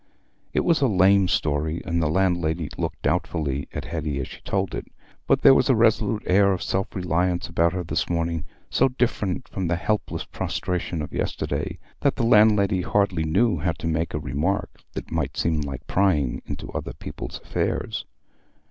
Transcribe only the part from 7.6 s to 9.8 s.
her this morning, so different from the